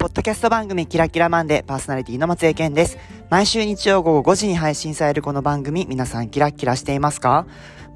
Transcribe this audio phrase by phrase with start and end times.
[0.00, 2.96] ポッドキャスト番組キラキラマンデーパーソナリティの松江健です。
[3.28, 7.46] 毎週日曜午後5時に配信されるこの番組、皆さんキラキラしていますか？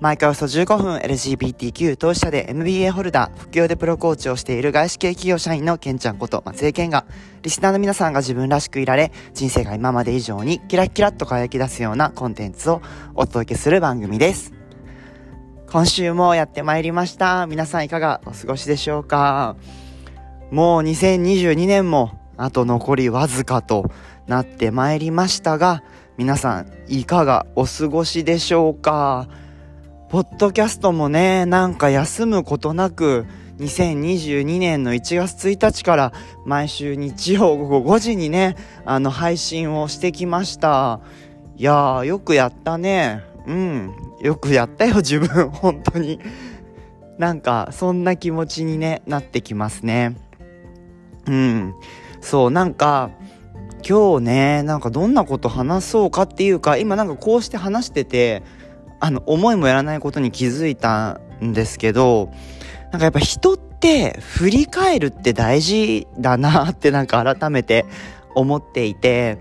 [0.00, 7.06] 毎回およそ15分 LGBTQ 当事者で MBA ホルダー、副業でプロコーチをしている外資系企業社員のケンちゃんこと松江健が、
[7.40, 12.82] リスナーの皆さんが自分らしくいられ、人生が今まで以上にキラキラっと輝き出すようなコンテンツを
[13.14, 14.52] お届けする番組です。
[15.70, 17.46] 今週もやってまいりました。
[17.46, 19.56] 皆さんいかがお過ごしでしょうか？
[20.50, 23.90] もう2022年もあと残りわずかと
[24.26, 25.82] なってまいりましたが、
[26.16, 29.28] 皆さんいかがお過ごしでしょうか？
[30.10, 33.26] ポッドキャストもね、なんか休むことなく、
[33.58, 36.12] 2022年の1月1日から
[36.44, 41.00] 毎週日曜午後5時にね、あの配信をしてきました。
[41.56, 43.22] いやー、よくやったね。
[43.46, 43.94] うん。
[44.20, 45.50] よくやったよ、自分。
[45.50, 46.20] 本当に。
[47.18, 50.16] なんか、そんな気持ちにね、なってきますね。
[51.26, 51.74] うん。
[52.20, 53.10] そう、なんか、
[53.86, 58.42] 今日ね、なんかどんなこと話そうかっていうか、今なんかこうして話してて、
[59.00, 62.30] あの、思いもやらないことに気づいたんですけど、
[62.90, 67.84] なんかやっぱ人って振り返るって大事だなってなんか改めて
[68.34, 69.38] 思っていて、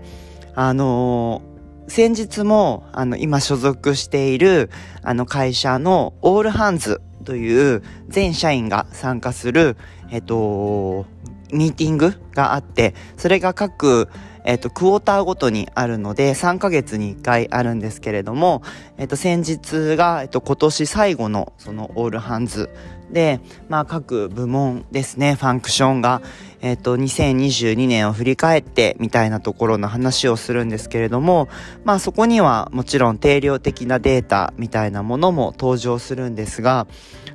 [0.54, 4.70] あのー、先日も、あの、今所属している、
[5.02, 9.76] あの会社のオールハンズという全社員が参加する、
[10.10, 11.06] えっと、
[11.54, 14.08] ミーティングがあって、それが各、
[14.44, 18.62] えっと、クォーターごとにあるので、3ヶ月に1回あるんですけれども、
[18.98, 22.68] えっと、先日が、えっと、今年最後の、その、オールハンズ。
[23.10, 26.20] で、まあ、各部門ですね、ファンクションが、
[26.60, 31.48] えっと、2022年を振り返って、みたいなところの話をするんですけれども、
[31.84, 36.86] まあ、そこにはもちろん定量的なデータみたいなものも登場するんですが、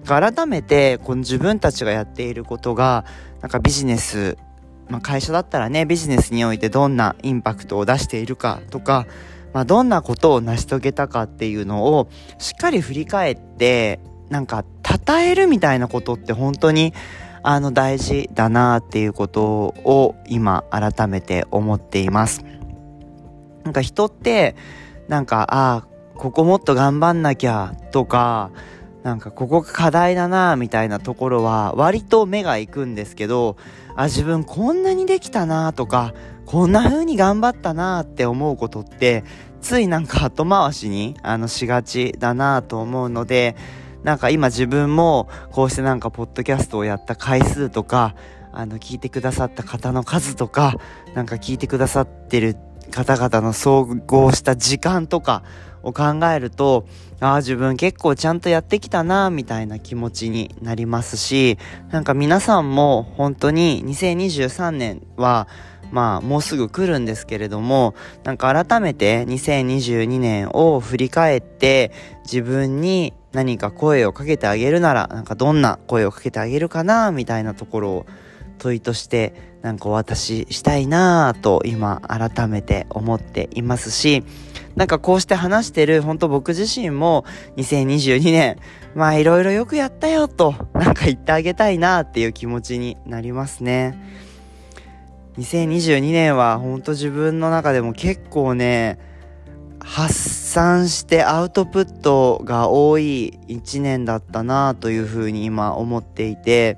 [0.05, 3.05] 改めて、この自分たちがやっていることが、
[3.41, 4.37] なんかビジネス、
[4.89, 9.05] まあ、会社だったらね、ビジネスにおいてどんなインパクトを出しているかとか、
[9.53, 13.99] まあ、どんなことを成し遂げたかっていうのをしっかり振り返って、
[14.29, 14.63] なんか、
[15.07, 16.93] 称えるみたいなことって本当に、
[17.41, 22.43] あの、大事だなっていうことを今改めて思っています。
[23.63, 24.55] なんか人って、
[25.07, 28.51] なんか、ああ、ここもっと頑張んなきゃとか、
[29.03, 33.55] なんかここが課題だなみたいなところは割と目が行くんですけど、
[33.95, 36.13] あ、自分こんなにできたなとか、
[36.45, 39.23] こんな風に頑張ったなって思うことって、
[39.61, 43.55] ついなんか後回しにあのしがちだなと思うので、
[44.03, 48.15] なんか今自分もこうしてなんかポッドキャストをやった回数とか、
[48.51, 50.75] あの聞いてくださった方の数とか、
[51.13, 52.55] なんか聞いてくださってる
[52.91, 55.43] 方々の総合した時間とか、
[55.83, 56.85] を考えると、
[57.19, 61.57] ああ、自分結構ちゃんとやってきたな、みたいな気持ちになりますし、
[61.91, 65.47] なんか皆さんも本当に2023年は、
[65.91, 71.91] まあもうすぐ来るんですけれども、なんか改めて2022年を振り返って
[72.23, 78.05] 自分に何か声をかけてあげるなら、なんかどんな声をかけてあげるかな、みたいなところを
[78.59, 79.33] 問いとして
[79.63, 84.23] なんかお渡ししたいなぁと今改めて思っていますし、
[84.75, 87.25] なんかこうして話してる、本当僕自身も
[87.57, 88.57] 2022年、
[88.95, 93.97] まあいろいろよくやったよと、なんか言ってあげたいなっていう気持ちになりますね。
[95.37, 98.99] 2022年は本当自分の中でも結構ね、
[99.79, 106.77] 発散してアウトプットが多い一年だったなというふうに今思っていて、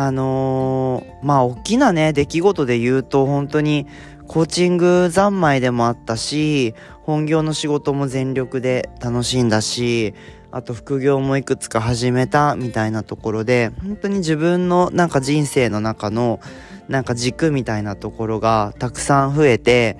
[0.00, 3.88] あのー、まあ大きなね、出来事で言うと本当に
[4.28, 10.14] コーチング三昧でもあったし、本業の仕事も全力で楽しんだし、
[10.52, 16.38] あと副業もいくつか始めたみたいなところで、本当に自分のなんか人生の中の
[16.86, 19.98] なんか軸みたいなところがたくさん増えて、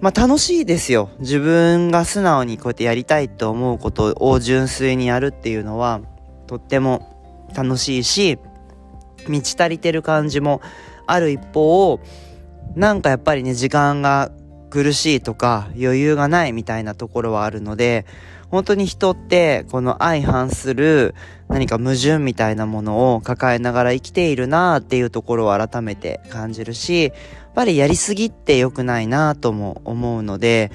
[0.00, 1.10] まあ楽しいですよ。
[1.18, 6.00] 自分が素直にこうやってやりたいと思うことを純粋にやるっていうのは
[6.46, 8.38] とっても楽しいし、
[9.28, 10.60] 満ち足りてる感じも
[11.06, 12.00] ある一方、
[12.74, 14.30] なんかやっぱりね、時間が
[14.70, 18.06] 苦しいとか余裕がないみたいなところはあるので、
[18.50, 21.14] 本当に人ってこの相反する
[21.48, 27.12] 何か矛盾みたいなものを抱えながら生きているなっていうところを改めて感じるし、やっ
[27.54, 30.70] ぱりやりすぎって良くないなとも思うので、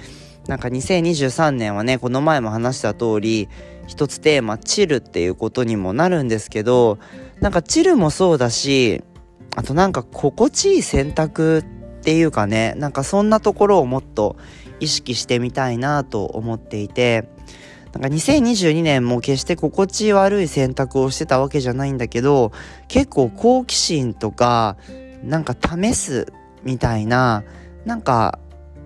[0.47, 3.49] なんか2023年はね、この前も話した通り、
[3.87, 6.97] 一つテーマ、チルっていうことにもなるんですけど、
[7.41, 9.03] なんかチルもそうだし、
[9.55, 11.63] あとなんか心地いい選択っ
[12.01, 14.35] ていうかね、なんかそんなところをもっと
[14.79, 17.29] 意識してみたいなと思っていて、
[17.93, 22.51] なんか2022年も決して心地悪い選択をしてたわけじゃないんだけど、
[22.87, 24.77] 結構好奇心とか、
[25.23, 26.33] なんか試す
[26.63, 27.43] みたいな
[27.85, 28.39] なんか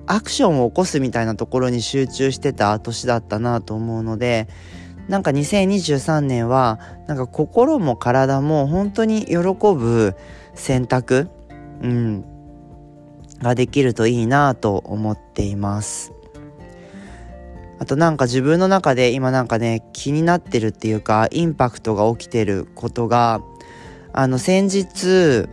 [0.06, 4.48] アクションを起こすみたいなところに集中してた年だったなと思うので
[5.09, 10.15] なんか2023年はなんか心も体も本当に喜ぶ
[10.53, 11.27] 選択、
[11.81, 12.25] うん、
[13.41, 16.13] ができるといいなと思っています。
[17.79, 23.41] あとなんか自分の中で今なんかね気になってるっていうかインパクトが起きてることが
[24.12, 25.47] あの先日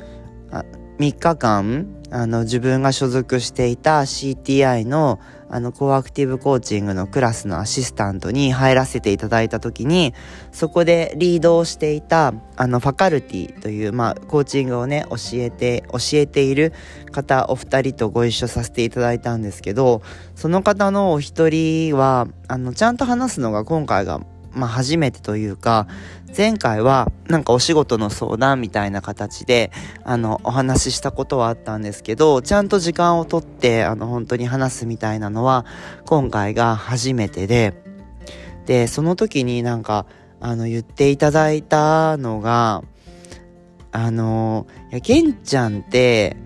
[0.99, 10.15] 3日間あの自分が所属していた CTI のあのコアクティブコーチングのクラスのアシスタントに入らせていただいた時に
[10.53, 16.73] そこでリードをしていたあのファカルティというまあコーチングをね教えて教えている
[17.13, 20.03] 方お二人とご一緒させていただいたんですけど
[20.35, 24.21] その方のお一人はあのちゃんと話すのが今回が
[24.57, 25.87] まあ、初めてというか、
[26.37, 29.71] 前回はなんかお仕事の相談みたいな形で、
[30.03, 35.67] あの、お話ししたことはあったんですけど、ちゃんと時間をとって、あの、本当に話すみたいなのは、
[36.07, 37.83] 今回が初めてで、
[38.65, 40.07] で、その時になんか、
[40.41, 42.83] あの、言っていただいたのが、
[43.93, 46.37] あの、いや、ケンちゃんって、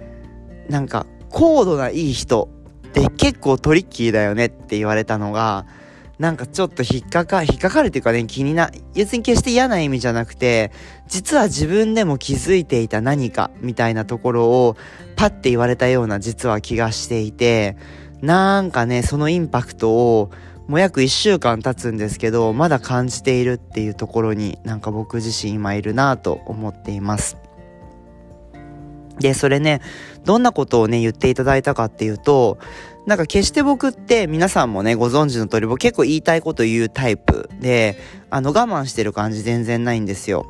[0.69, 2.49] なんか、高度ないい人
[2.89, 5.65] って結構トリッキーだよねって言われたのが、
[6.21, 10.71] なんかちょっと引っかか、引っかかるっていうかね、気にな、別に決して嫌な意味じゃなくて、
[11.09, 14.77] 実は自分でも気づいていた何かみたいなところを
[15.17, 17.79] パッて言われたような実は気がしていて、
[18.21, 20.31] なんかね、そのインパクトを
[20.69, 27.39] もう約1週間経つんですけど、まだ感じているっていうところになんか僕自身今いるなと思っています。
[29.21, 29.81] で、それね、
[30.25, 32.59] どんなことをね、言っていただいたかっていうと、
[33.07, 37.99] なんか決して僕って皆さんもね、ご存知の通り僕結構言いたいこと言うタイプで、
[38.31, 40.47] あの我慢してる感じ全然ないんですよ。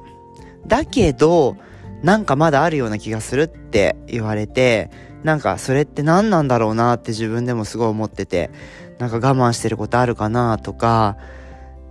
[0.66, 1.56] だけど、
[2.02, 4.90] なんかまだあるような気がするって言われて、
[5.22, 8.50] なんかそれって何なんだろうなって自分でもすごい思ってて、
[8.98, 11.16] なんか我慢してることあるかなとか、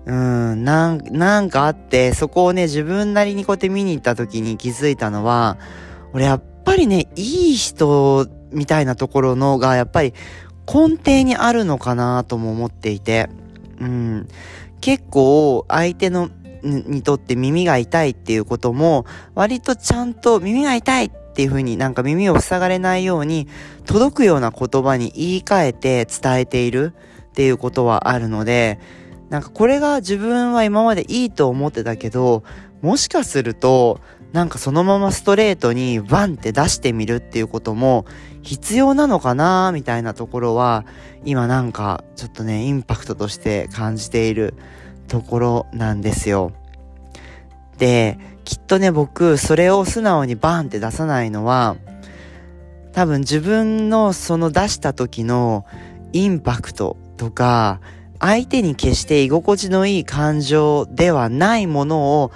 [0.06, 5.58] うん、なん、なんかあって、そこをね、自分なりにこうやって見に行った時に気づいたのは、
[6.14, 10.14] 俺やっぱりね、いい人みたいなところのが、やっぱり
[10.72, 13.30] 根底にあるのかなとも思っていて、
[13.80, 14.28] うん、
[14.82, 16.30] 結構相手の
[16.64, 23.48] にとって耳が痛いっていうことも割とちゃんと耳が痛いっていう風になんか耳を塞がれないように
[23.86, 26.94] 届くような言葉に言い換えて伝えている
[27.30, 28.80] っていうことはあるので
[29.30, 32.44] なんかこれが自分は今までいいと思ってたけど
[32.82, 34.02] もしかすると
[34.32, 38.06] なんかそのままストレートにバンって出してみるっていうことも
[38.44, 40.86] 必要なのかなみたいなところは
[41.26, 44.54] 今なんかちょっとねインパクトとして感じている
[45.08, 46.52] ところなんですよ。
[47.78, 51.78] できっとね僕それを素直にバンって出さないのは
[52.94, 55.66] 多分自分のその出した時の
[56.14, 57.80] インパクトとか
[58.20, 62.32] 相手に決して居心地のいい感情ではないものを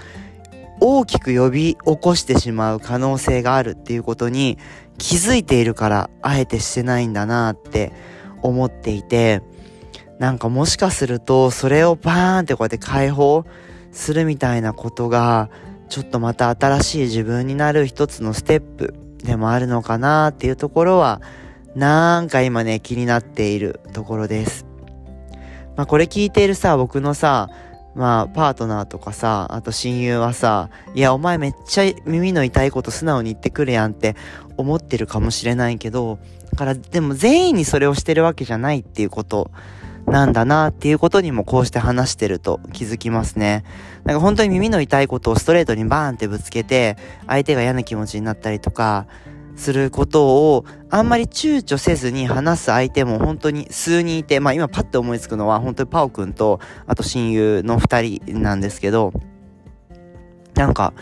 [0.80, 4.58] 大きく呼び起こしてしまう可能性があるっていうことに
[4.98, 7.94] 気づいているからあえてしてないんだなって
[8.42, 9.42] 思っていて
[10.20, 13.46] なんかもしかするとそれをバーンってこうやって解放
[13.92, 15.50] するみたいなことが
[15.90, 21.22] ちょっとまた新しい自分になる一つのステップでもあるのかなっていうところは
[21.76, 24.66] なんか今ね気になっているところです。
[25.76, 27.50] まあこれ聞いているさ僕のさ
[27.96, 34.16] まあ、パートナーとかさ、あと親友はさ、いや、お前めっちゃ耳の痛いこと素直に言ってくるやんって
[34.58, 36.20] 思ってるかもしれないけど、
[36.52, 39.52] だから、でも全員にそれをしてるわけじゃないっていうこと
[40.08, 43.64] なんだなっていうことにもこうして話してると気づきますね。
[44.04, 46.98] なんか本当に耳の痛いことをストレートにバーンってぶつけて、
[47.28, 49.06] 相手が嫌な気持ちになったりとか、
[49.56, 59.14] することをあんまり躊躇せずに話す相手も本当に数人いて、まあ今パッて思いつくのは本当にパオくんとあと親友の二人なんですけど、
[60.56, 60.94] なんか、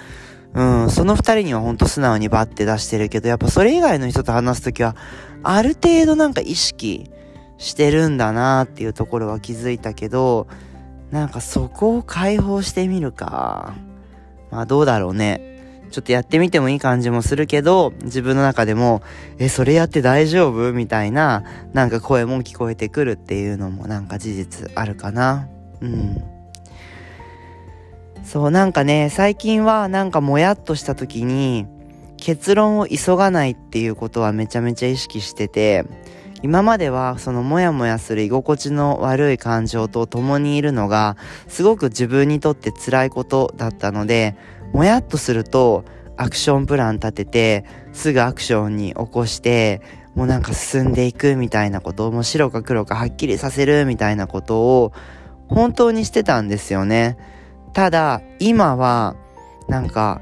[0.53, 4.95] うん、その二人には本当素直にバッて出してるけど、やっぱそれ以外の人と話すときは、
[5.43, 7.09] ある程度なんか意識
[7.57, 10.47] してるんだなっていうところは気づいたけど、
[11.11, 13.73] なんかそこを解放してみるか。
[14.49, 15.50] まあどうだろうね。
[15.91, 19.03] ちょっとやってみてもいい感じもするけど、自分の中でも、
[19.37, 20.73] え、それやって大丈夫？
[20.73, 21.43] みたいな、
[21.73, 25.47] なんか声も聞こえてくるっていうのもなんか事実あるかな。
[25.81, 26.23] うん。
[28.23, 31.67] そう、なんかね、最近はなんかもやっとした時に、
[32.17, 35.85] 結論を急がないっていうことはめちゃめちゃ意識してて、
[36.43, 41.15] 今まではそのモヤモヤする居心地の悪い感情と共にいるのが
[41.47, 44.35] すごく自分にとって辛いことだったので
[44.73, 45.85] もやっとすると
[46.17, 49.81] アクションプラン立てて、すぐアクションに起こして、
[50.15, 54.93] もうなんか進んでいくみたいなことを、もう白か黒かはっきりさせるみたいなことを、
[55.47, 57.17] 本当にしてたんですよね。
[57.73, 59.15] ただ、今は、
[59.67, 60.21] なんか、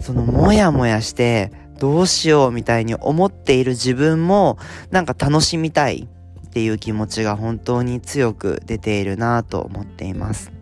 [0.00, 4.58] そのもやもやして、どうしようみたいに思っている自分も、
[4.90, 6.08] なんか楽しみたい
[6.46, 10.52] っていう気持ちが本当に強く出ているなと思っています。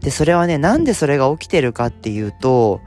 [0.00, 2.80] で、それはね、なんでそれが起きてるかっていうと、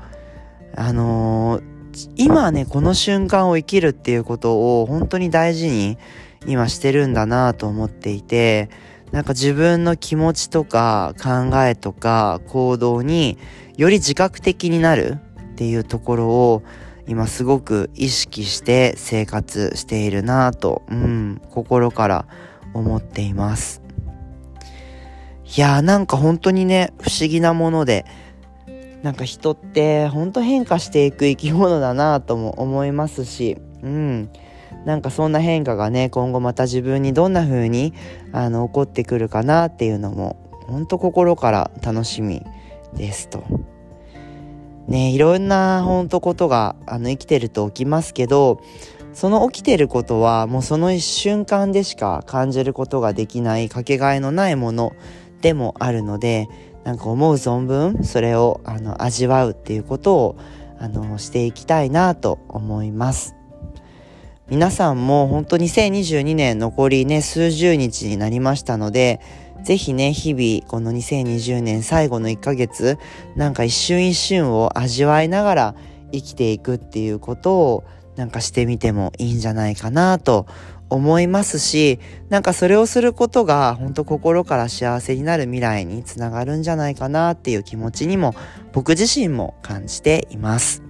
[0.76, 5.98] あのー、今ね、この瞬間を生きるっていうことを本当に大事に
[6.48, 8.70] 今してるんだなと思っていて、
[9.12, 13.38] なんか自分の気持ちとか考えとか行動に
[13.76, 16.64] より自覚的になるっていうところを
[17.08, 22.26] 今すごく意識して生活しているなと、うん、心から
[22.74, 23.81] 思っています。
[25.58, 28.06] いやーなんか本当にね、不思議なもので、
[29.04, 34.30] なんか人って本当変化していく生き物だなとも思いますし、うん。
[34.86, 37.94] なんかそんな変化がね、今後また自分にどんな風に
[38.32, 42.46] あの起こってくるかなっていうのも、本当心から楽しみ
[42.94, 43.44] ですと。
[44.88, 48.62] ね、いろんな本当ことがあの生きてると起きますけど、
[49.14, 54.94] その起きてることはもうその一瞬間でしか感じることができないかけがえのないもの
[55.42, 56.48] でもあるので、
[56.84, 60.38] なんか思う存分それをあの味わうっていうことを
[60.80, 63.36] あのしていきたいなと思います。
[64.50, 69.22] 皆さんも本当2022年残りね数十日になりましたので
[69.64, 72.98] ぜひね日々この2020年最後の1ヶ月
[73.38, 75.76] なんか一瞬一瞬を味わいながら
[76.12, 77.84] 生きていくっていうことを
[78.18, 80.48] なんかしてみてもいいんじゃないかなと
[80.92, 88.36] 思いますし、なんかそれをすることが本当心から幸せになる未来につながるんじゃないかなっていう気持ちにも
[88.74, 90.84] 僕自身も感じています。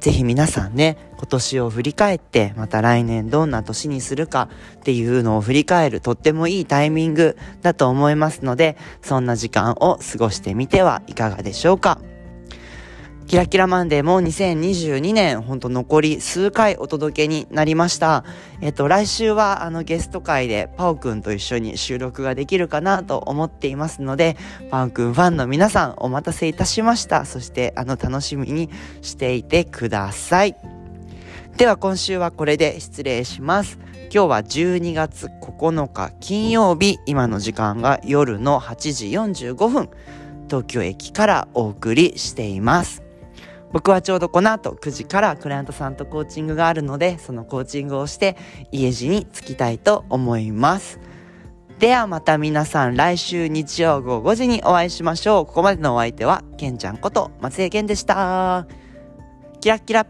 [0.00, 12.00] ぜひ皆さんね、今年を振り返って、また来年どんな年にするかっていうのを振り返るとってもいいタイミングだと思いますので、そんな時間を過ごしてみてはいかがでしょうか。
[13.30, 18.24] キラキラマンデーも2022年、ほんと残り数回お届けになりました。
[18.60, 24.36] えっと、来週はあのゲスト会でパオくんと一緒に収録ができるかなと思っていますので、
[24.68, 27.24] パオくんファンの皆さんお待たせいたしました。
[27.24, 28.68] そしてあの楽しみに
[29.00, 30.56] していてください。
[31.56, 33.78] では今週はこれで失礼します。
[34.12, 39.88] 今日は12月9日金曜日、今の時間が夜の8時45分、
[40.48, 43.08] 東京駅からお送りしています。
[43.72, 48.36] 僕はちょうどこの後9時からクライアントさんとコーチングがあるので、そのコーチングをして
[48.72, 50.98] 家路に着きたいと思います。
[51.78, 55.46] ではまた皆さん来週日曜午後5時にお会いしましょう。
[55.46, 58.66] ここまでのお相手は、けんちゃんこと松江健でした。
[59.60, 60.04] キラッキラ